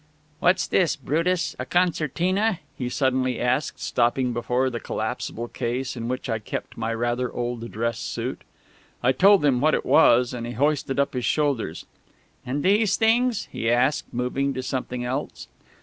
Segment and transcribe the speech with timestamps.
[0.39, 6.27] "What's this, Brutus a concertina?" he suddenly asked, stopping before the collapsible case in which
[6.27, 8.41] I kept my rather old dress suit.
[9.03, 11.85] I told him what it was, and he hoisted up his shoulders.
[12.43, 15.47] "And these things?" he asked, moving to something else.